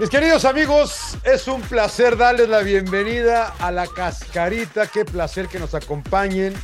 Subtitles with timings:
[0.00, 4.86] Mis queridos amigos, es un placer darles la bienvenida a la cascarita.
[4.86, 6.54] Qué placer que nos acompañen.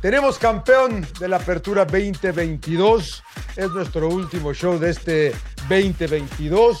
[0.00, 3.22] Tenemos campeón de la Apertura 2022.
[3.56, 5.32] Es nuestro último show de este
[5.68, 6.78] 2022.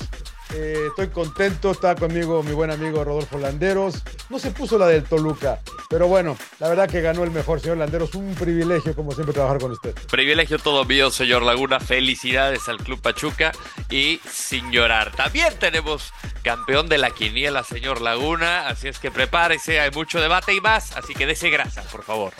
[0.54, 4.02] Eh, estoy contento, está conmigo mi buen amigo Rodolfo Landeros.
[4.30, 7.76] No se puso la del Toluca, pero bueno, la verdad que ganó el mejor, señor
[7.76, 8.14] Landeros.
[8.14, 9.94] Un privilegio, como siempre, trabajar con usted.
[10.10, 11.80] Privilegio todo mío, señor Laguna.
[11.80, 13.52] Felicidades al Club Pachuca
[13.90, 15.12] y sin llorar.
[15.14, 18.68] También tenemos campeón de la quiniela, señor Laguna.
[18.68, 20.96] Así es que prepárese, hay mucho debate y más.
[20.96, 22.32] Así que dese grasa, por favor.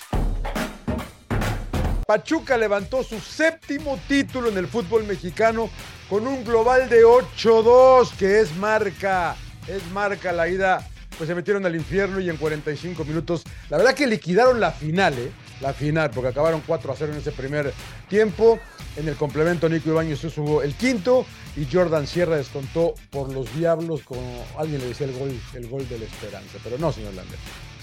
[2.09, 5.69] Pachuca levantó su séptimo título en el fútbol mexicano
[6.09, 9.37] con un global de 8-2, que es marca,
[9.67, 10.89] es marca la ida.
[11.19, 15.19] Pues se metieron al infierno y en 45 minutos, la verdad que liquidaron la final,
[15.19, 15.31] ¿eh?
[15.61, 17.75] La final, porque acabaron 4 0 en ese primer
[18.09, 18.59] tiempo.
[18.97, 21.27] En el complemento, Nico Ibáñez subo el quinto
[21.59, 25.87] y Jordan Sierra descontó por los diablos, como alguien le decía el gol, el gol
[25.87, 26.57] de la esperanza.
[26.65, 27.13] Pero no, señor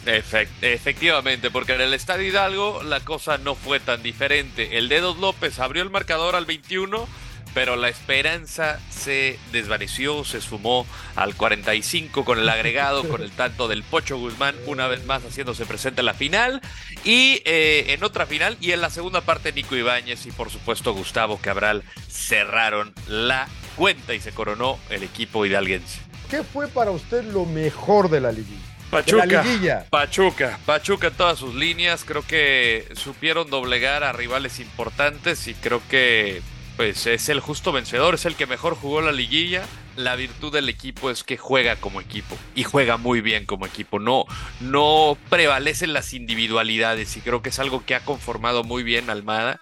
[0.05, 4.77] Efectivamente, porque en el Estadio Hidalgo la cosa no fue tan diferente.
[4.77, 7.07] El Dedos López abrió el marcador al 21,
[7.55, 13.67] pero la esperanza se desvaneció, se sumó al 45 con el agregado, con el tanto
[13.67, 16.61] del Pocho Guzmán, una vez más haciéndose presente en la final.
[17.03, 20.93] Y eh, en otra final, y en la segunda parte, Nico Ibáñez y por supuesto
[20.93, 26.01] Gustavo Cabral cerraron la cuenta y se coronó el equipo hidalguense.
[26.29, 28.74] ¿Qué fue para usted lo mejor de la liguilla?
[29.03, 35.53] Pachuca, Pachuca, Pachuca en todas sus líneas, creo que supieron doblegar a rivales importantes y
[35.53, 36.41] creo que
[36.77, 39.63] pues es el justo vencedor, es el que mejor jugó la liguilla.
[39.95, 43.97] La virtud del equipo es que juega como equipo y juega muy bien como equipo.
[43.97, 44.25] No,
[44.59, 49.59] no prevalecen las individualidades y creo que es algo que ha conformado muy bien Almada.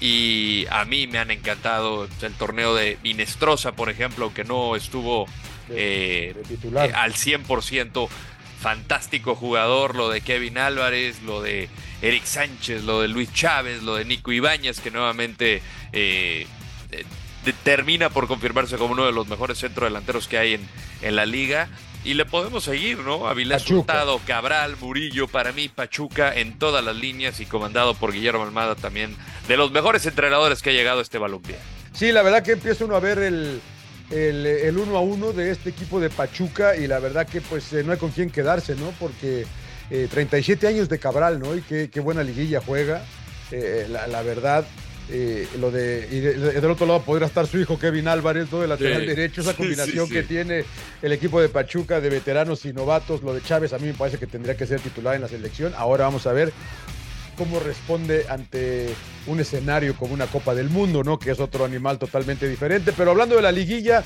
[0.00, 5.26] Y a mí me han encantado el torneo de Minestrosa, por ejemplo, que no estuvo
[5.70, 6.34] eh,
[6.74, 8.08] eh, al 100%
[8.58, 11.68] fantástico jugador, lo de Kevin Álvarez, lo de
[12.02, 15.62] Eric Sánchez, lo de Luis Chávez, lo de Nico Ibáñez, que nuevamente
[15.92, 16.46] eh,
[17.62, 20.68] termina por confirmarse como uno de los mejores centrodelanteros que hay en,
[21.02, 21.68] en la liga.
[22.04, 23.26] Y le podemos seguir, ¿no?
[23.26, 28.44] Avilés Hurtado, Cabral, Murillo, para mí Pachuca en todas las líneas y comandado por Guillermo
[28.44, 29.16] Almada también,
[29.48, 31.56] de los mejores entrenadores que ha llegado a este balompié.
[31.92, 33.60] Sí, la verdad que empieza uno a ver el,
[34.10, 37.82] el, uno a uno de este equipo de Pachuca y la verdad que pues eh,
[37.82, 38.92] no hay con quién quedarse, ¿no?
[38.98, 39.46] Porque
[39.88, 41.54] 37 eh, años de Cabral, ¿no?
[41.56, 43.02] Y qué, buena liguilla juega,
[43.50, 44.64] eh, la, verdad.
[45.58, 49.06] lo de, y del otro lado podría estar su hijo Kevin Álvarez, todo el lateral
[49.06, 50.64] derecho, esa combinación que tiene
[51.02, 54.18] el equipo de Pachuca de veteranos y novatos, lo de Chávez a mí me parece
[54.18, 55.72] que tendría que ser titular en la selección.
[55.76, 56.52] Ahora vamos a ver
[57.36, 58.94] cómo responde ante
[59.26, 61.18] un escenario como una Copa del Mundo, ¿no?
[61.18, 62.92] Que es otro animal totalmente diferente.
[62.96, 64.02] Pero hablando de la liguilla,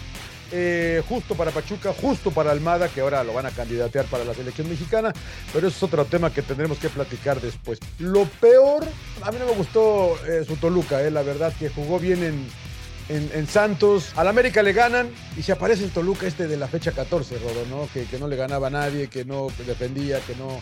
[0.53, 4.35] eh, justo para Pachuca, justo para Almada, que ahora lo van a candidatear para la
[4.35, 5.13] selección mexicana,
[5.53, 7.79] pero eso es otro tema que tendremos que platicar después.
[7.99, 8.85] Lo peor,
[9.23, 12.49] a mí no me gustó eh, su Toluca, eh, la verdad que jugó bien en,
[13.09, 14.13] en, Santos.
[14.17, 17.67] Al América le ganan y se aparece el Toluca este de la fecha 14, Rodo,
[17.69, 17.89] ¿no?
[17.93, 20.61] Que, que no le ganaba a nadie, que no defendía, que no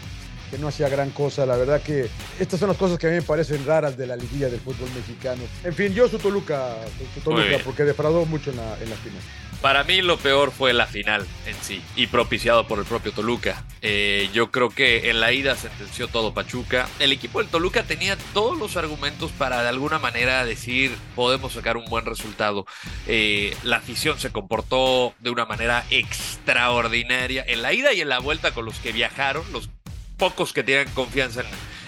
[0.50, 1.46] que no hacía gran cosa.
[1.46, 4.16] La verdad que estas son las cosas que a mí me parecen raras de la
[4.16, 5.42] liguilla del fútbol mexicano.
[5.64, 6.76] En fin, yo su Toluca,
[7.14, 9.22] su Toluca porque defraudó mucho en la, en la final.
[9.60, 13.64] Para mí lo peor fue la final en sí y propiciado por el propio Toluca.
[13.82, 16.88] Eh, yo creo que en la ida sentenció todo Pachuca.
[17.00, 21.76] El equipo del Toluca tenía todos los argumentos para de alguna manera decir podemos sacar
[21.76, 22.66] un buen resultado.
[23.08, 28.20] Eh, la afición se comportó de una manera extraordinaria en la ida y en la
[28.20, 29.68] vuelta con los que viajaron, los
[30.18, 31.42] pocos que tienen confianza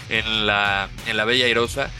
[0.08, 1.91] en, la, en la Bella Airosa,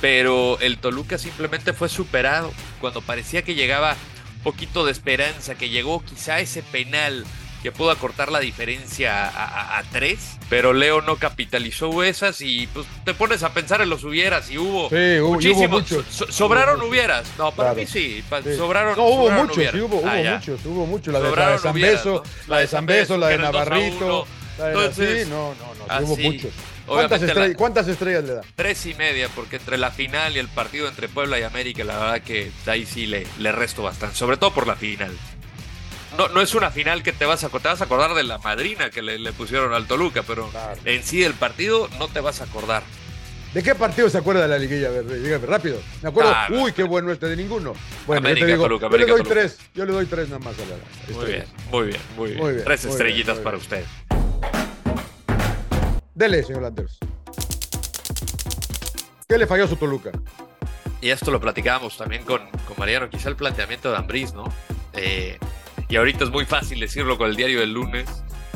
[0.00, 3.96] pero el Toluca simplemente fue superado cuando parecía que llegaba
[4.42, 7.26] poquito de esperanza, que llegó quizá ese penal
[7.62, 13.12] que pudo acortar la diferencia a, tres, pero Leo no capitalizó esas y pues te
[13.12, 15.84] pones a pensar en los hubieras y hubo, sí, muchísimos.
[16.30, 17.26] sobraron hubieras.
[17.36, 18.24] No, para mí sí,
[18.56, 18.96] sobraron.
[18.96, 21.12] No, hubo muchos, sí, hubo, ah, muchos, hubo muchos.
[21.12, 24.26] La de, San Beso, la de San Beso, la de Navarrito.
[24.58, 26.52] Entonces, no, no, no, hubo muchos.
[26.86, 28.40] ¿Cuántas, estrellas, le da?
[28.56, 31.98] Tres y media, porque entre la final y el partido entre Puebla y América, la
[31.98, 35.12] verdad que ahí sí le, le resto bastante, sobre todo por la final.
[36.18, 38.38] No, no es una final que te vas a, te vas a acordar de la
[38.38, 40.50] madrina que le, pusieron al Toluca, pero
[40.84, 42.82] en sí el partido no te vas a acordar.
[43.54, 44.90] ¿De qué partido se acuerda de la liguilla?
[44.90, 45.80] Dígame, rápido.
[46.02, 47.74] Me acuerdo, uy, qué bueno este de ninguno.
[48.06, 50.62] Bueno, yo, te digo, yo le doy tres, yo le doy tres nada más a
[50.62, 51.16] la.
[51.16, 52.64] Muy bien, muy bien, muy bien.
[52.64, 53.84] Tres estrellitas para usted.
[56.20, 56.98] Dele, señor Landeros.
[59.26, 60.10] ¿Qué le falló a su Toluca?
[61.00, 64.44] Y esto lo platicábamos también con, con Mariano, quizá el planteamiento de Ambriz, ¿no?
[64.92, 65.38] Eh,
[65.88, 68.06] y ahorita es muy fácil decirlo con el diario del lunes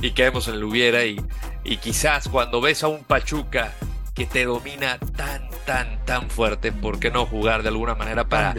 [0.02, 1.18] y caemos en el hubiera y,
[1.64, 3.72] y quizás cuando ves a un Pachuca
[4.14, 8.54] que te domina tan, tan, tan fuerte, ¿por qué no jugar de alguna manera para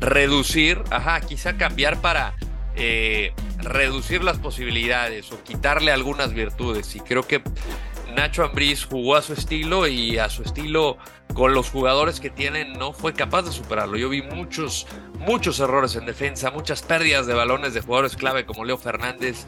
[0.00, 2.32] reducir, ajá, quizá cambiar para
[2.74, 6.96] eh, reducir las posibilidades o quitarle algunas virtudes?
[6.96, 7.42] Y creo que
[8.16, 10.96] Nacho Ambriz jugó a su estilo y a su estilo
[11.34, 13.98] con los jugadores que tienen no fue capaz de superarlo.
[13.98, 14.86] Yo vi muchos,
[15.18, 19.46] muchos errores en defensa, muchas pérdidas de balones de jugadores clave como Leo Fernández.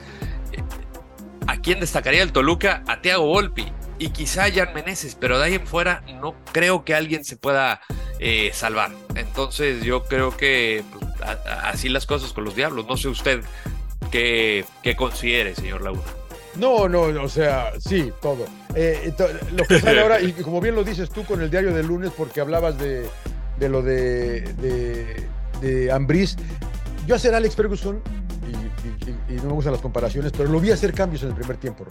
[1.46, 2.84] ¿A quién destacaría el Toluca?
[2.86, 6.94] A Thiago Volpi y quizá Jan Meneses, pero de ahí en fuera no creo que
[6.94, 7.80] alguien se pueda
[8.20, 8.90] eh, salvar.
[9.14, 11.06] Entonces yo creo que pues,
[11.62, 12.86] así las cosas con los diablos.
[12.86, 13.42] No sé usted
[14.10, 16.27] qué, qué considere, señor Laguna.
[16.58, 18.46] No, no, o sea, sí, todo.
[18.74, 19.12] Eh,
[19.52, 22.10] lo que sale ahora, y como bien lo dices tú con el diario del lunes,
[22.16, 23.08] porque hablabas de,
[23.58, 25.28] de lo de, de,
[25.60, 26.36] de Ambris,
[27.06, 28.02] yo a ser Alex Ferguson
[29.28, 31.84] y, no me gustan las comparaciones, pero lo vi hacer cambios en el primer tiempo.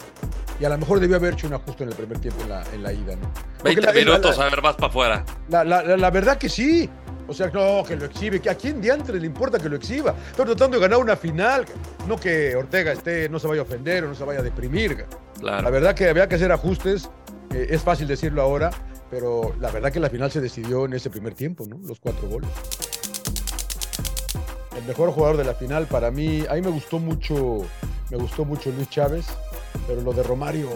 [0.59, 2.63] Y a lo mejor debió haber hecho un ajuste en el primer tiempo en la,
[2.73, 3.15] en la ida.
[3.15, 3.31] ¿no?
[3.63, 5.25] 20 minutos, a ver, más para afuera.
[5.49, 6.89] La, la, verdad que sí.
[7.27, 8.41] O sea, no, que lo exhibe.
[8.50, 10.15] ¿A quién diantre le importa que lo exhiba?
[10.31, 11.65] Está tratando de ganar una final.
[12.07, 15.06] No que Ortega esté, no se vaya a ofender o no se vaya a deprimir.
[15.41, 17.09] La verdad que había que hacer ajustes.
[17.53, 18.69] Eh, es fácil decirlo ahora,
[19.09, 21.79] pero la verdad que la final se decidió en ese primer tiempo, ¿no?
[21.88, 22.50] Los cuatro goles
[24.77, 27.65] el mejor jugador de la final para mí, a mí me gustó mucho,
[28.12, 29.25] me gustó mucho Luis Chávez,
[29.88, 30.69] pero lo de Romario,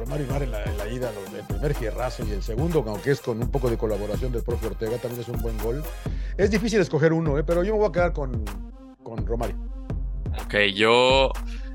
[0.00, 3.50] Romario Mar en la, ida, el primer fierrazo y el segundo, aunque es con un
[3.50, 5.82] poco de colaboración del propio Ortega, también es un buen gol.
[6.38, 7.44] Es difícil escoger uno, ¿eh?
[7.44, 8.42] pero yo me voy a quedar con,
[9.02, 9.56] con Romario.
[10.44, 11.32] Ok, yo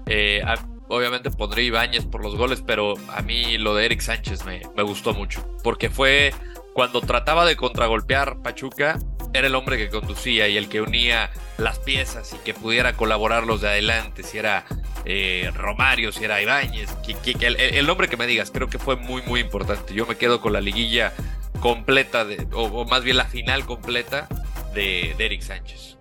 [0.08, 0.42] eh,
[0.88, 5.14] obviamente pondré Ibáñez por los goles, pero a mí lo de Eric Sánchez me gustó
[5.14, 6.34] mucho, porque fue
[6.74, 9.00] cuando trataba de contragolpear Pachuca,
[9.38, 13.46] era el hombre que conducía y el que unía las piezas y que pudiera colaborar
[13.46, 14.66] los de adelante, si era
[15.06, 19.22] eh, Romario, si era Ibáñez, que, el, nombre que me digas, creo que fue muy,
[19.24, 19.94] muy importante.
[19.94, 21.14] Yo me quedo con la liguilla
[21.60, 24.28] completa, de, o, más bien la final completa
[24.74, 25.98] de, Eric Sánchez.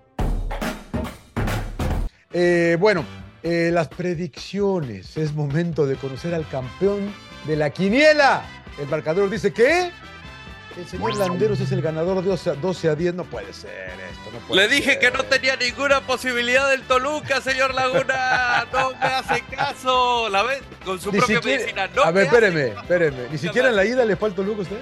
[2.32, 3.04] Eh, bueno,
[3.42, 5.16] eh, las predicciones.
[5.16, 7.12] Es momento de conocer al campeón
[7.46, 8.44] de la quiniela.
[8.80, 9.90] El marcador dice que
[10.76, 13.14] el señor Landeros es el ganador de 12 a 10.
[13.14, 14.54] No puede ser esto.
[14.54, 18.66] Le dije que no tenía ninguna posibilidad del Toluca, señor Laguna.
[18.72, 20.28] No me hace caso.
[20.28, 20.62] ¿La ves?
[20.84, 21.88] Con su propia medicina.
[22.04, 23.28] a ver, espéreme, espéreme.
[23.30, 24.80] ¿Ni siquiera en la ida le falta Toluca a usted?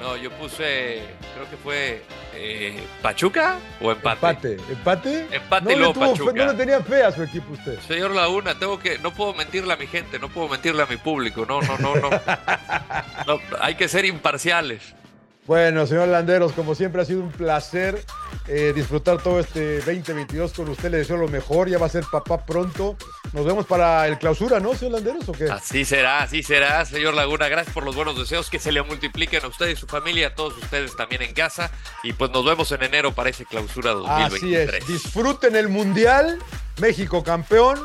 [0.00, 1.02] No, yo puse,
[1.34, 2.02] creo que fue
[2.34, 4.52] eh, Pachuca o empate.
[4.52, 5.28] Empate, empate.
[5.34, 6.32] Empate y luego Pachuca.
[6.34, 7.78] no le tenía fe a su equipo usted.
[7.80, 10.98] Señor Laguna, tengo que, no puedo mentirle a mi gente, no puedo mentirle a mi
[10.98, 11.46] público.
[11.46, 12.10] No, no, no, no.
[13.26, 14.94] no hay que ser imparciales.
[15.46, 18.02] Bueno, señor Landeros, como siempre ha sido un placer
[18.48, 20.90] eh, disfrutar todo este 2022 con usted.
[20.90, 22.96] Le deseo lo mejor, ya va a ser papá pronto.
[23.34, 25.28] Nos vemos para el clausura, ¿no, señor Landeros?
[25.28, 25.44] ¿o qué?
[25.44, 27.48] Así será, así será, señor Laguna.
[27.48, 30.34] Gracias por los buenos deseos, que se le multipliquen a usted y su familia, a
[30.34, 31.70] todos ustedes también en casa.
[32.02, 34.68] Y pues nos vemos en enero para ese clausura 2023.
[34.68, 36.38] Así es, disfruten el Mundial,
[36.80, 37.78] México campeón.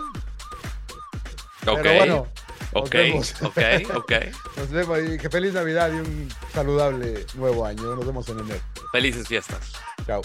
[1.68, 1.84] Ok.
[1.84, 2.28] bueno,
[2.74, 2.96] Ok,
[3.42, 4.12] ok, ok.
[4.58, 7.96] Nos vemos y que feliz Navidad y un saludable nuevo año.
[7.96, 8.60] Nos vemos en enero.
[8.92, 9.74] Felices fiestas.
[10.06, 10.22] Chao.